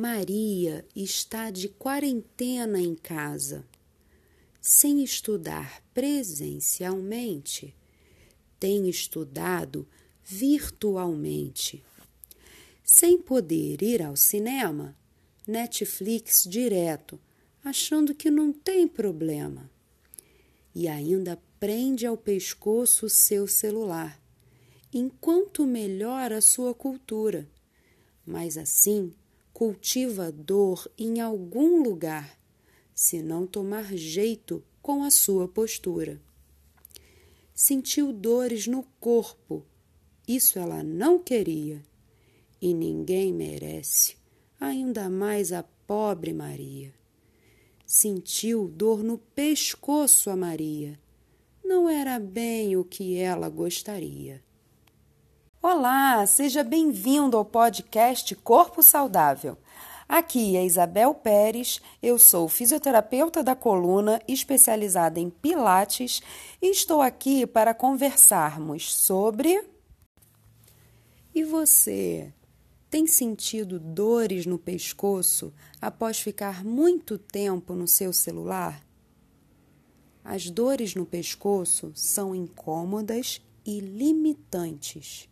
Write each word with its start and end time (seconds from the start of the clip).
Maria 0.00 0.82
está 0.96 1.50
de 1.50 1.68
quarentena 1.68 2.80
em 2.80 2.94
casa, 2.94 3.66
sem 4.58 5.04
estudar 5.04 5.82
presencialmente, 5.92 7.76
tem 8.58 8.88
estudado 8.88 9.86
virtualmente. 10.24 11.84
Sem 12.82 13.18
poder 13.18 13.82
ir 13.82 14.00
ao 14.00 14.16
cinema, 14.16 14.96
Netflix 15.46 16.44
direto, 16.48 17.20
achando 17.62 18.14
que 18.14 18.30
não 18.30 18.54
tem 18.54 18.88
problema. 18.88 19.70
E 20.74 20.88
ainda 20.88 21.38
prende 21.58 22.06
ao 22.06 22.16
pescoço 22.16 23.04
o 23.04 23.10
seu 23.10 23.46
celular, 23.46 24.18
enquanto 24.94 25.66
melhora 25.66 26.38
a 26.38 26.40
sua 26.40 26.74
cultura. 26.74 27.46
Mas 28.24 28.56
assim 28.56 29.12
cultiva 29.52 30.32
dor 30.32 30.90
em 30.96 31.20
algum 31.20 31.82
lugar, 31.82 32.38
se 32.94 33.22
não 33.22 33.46
tomar 33.46 33.94
jeito 33.96 34.62
com 34.82 35.02
a 35.04 35.10
sua 35.10 35.46
postura. 35.48 36.20
Sentiu 37.54 38.12
dores 38.12 38.66
no 38.66 38.82
corpo, 38.98 39.64
isso 40.26 40.58
ela 40.58 40.82
não 40.82 41.18
queria, 41.18 41.84
e 42.60 42.72
ninguém 42.72 43.32
merece, 43.32 44.16
ainda 44.58 45.10
mais 45.10 45.52
a 45.52 45.62
pobre 45.62 46.32
Maria. 46.32 46.94
Sentiu 47.84 48.68
dor 48.68 49.02
no 49.02 49.18
pescoço 49.18 50.30
a 50.30 50.36
Maria, 50.36 50.98
não 51.64 51.88
era 51.88 52.18
bem 52.18 52.76
o 52.76 52.84
que 52.84 53.16
ela 53.16 53.48
gostaria. 53.48 54.42
Olá, 55.62 56.24
seja 56.24 56.64
bem-vindo 56.64 57.36
ao 57.36 57.44
podcast 57.44 58.34
Corpo 58.36 58.82
Saudável. 58.82 59.58
Aqui 60.08 60.56
é 60.56 60.64
Isabel 60.64 61.14
Pérez, 61.14 61.82
eu 62.02 62.18
sou 62.18 62.48
fisioterapeuta 62.48 63.42
da 63.42 63.54
coluna 63.54 64.22
especializada 64.26 65.20
em 65.20 65.28
Pilates 65.28 66.22
e 66.62 66.70
estou 66.70 67.02
aqui 67.02 67.46
para 67.46 67.74
conversarmos 67.74 68.90
sobre. 68.94 69.62
E 71.34 71.44
você 71.44 72.32
tem 72.88 73.06
sentido 73.06 73.78
dores 73.78 74.46
no 74.46 74.58
pescoço 74.58 75.52
após 75.78 76.18
ficar 76.18 76.64
muito 76.64 77.18
tempo 77.18 77.74
no 77.74 77.86
seu 77.86 78.14
celular? 78.14 78.82
As 80.24 80.48
dores 80.48 80.94
no 80.94 81.04
pescoço 81.04 81.92
são 81.94 82.34
incômodas 82.34 83.42
e 83.62 83.78
limitantes. 83.78 85.29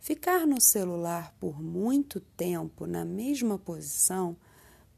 Ficar 0.00 0.46
no 0.46 0.58
celular 0.58 1.34
por 1.38 1.62
muito 1.62 2.20
tempo 2.20 2.86
na 2.86 3.04
mesma 3.04 3.58
posição 3.58 4.34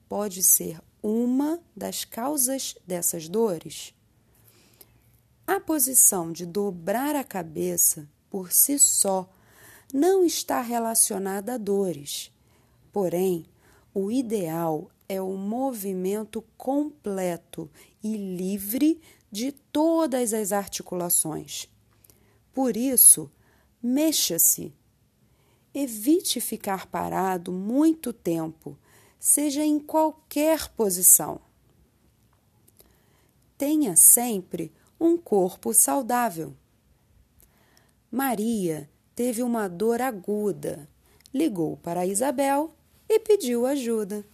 pode 0.08 0.44
ser 0.44 0.80
uma 1.02 1.60
das 1.76 2.04
causas 2.04 2.76
dessas 2.86 3.28
dores. 3.28 3.92
A 5.44 5.58
posição 5.58 6.30
de 6.30 6.46
dobrar 6.46 7.16
a 7.16 7.24
cabeça 7.24 8.08
por 8.30 8.52
si 8.52 8.78
só 8.78 9.28
não 9.92 10.24
está 10.24 10.60
relacionada 10.60 11.54
a 11.54 11.58
dores. 11.58 12.30
Porém, 12.92 13.44
o 13.92 14.08
ideal 14.08 14.88
é 15.08 15.20
o 15.20 15.36
movimento 15.36 16.44
completo 16.56 17.68
e 18.04 18.16
livre 18.16 19.00
de 19.32 19.50
todas 19.50 20.32
as 20.32 20.52
articulações. 20.52 21.68
Por 22.54 22.76
isso, 22.76 23.28
mexa-se 23.82 24.72
Evite 25.74 26.40
ficar 26.40 26.86
parado 26.86 27.50
muito 27.50 28.12
tempo, 28.12 28.76
seja 29.18 29.64
em 29.64 29.78
qualquer 29.78 30.68
posição. 30.70 31.40
Tenha 33.56 33.96
sempre 33.96 34.72
um 35.00 35.16
corpo 35.16 35.72
saudável. 35.72 36.54
Maria 38.10 38.90
teve 39.14 39.42
uma 39.42 39.68
dor 39.68 40.02
aguda, 40.02 40.88
ligou 41.32 41.76
para 41.78 42.06
Isabel 42.06 42.74
e 43.08 43.18
pediu 43.18 43.64
ajuda. 43.64 44.24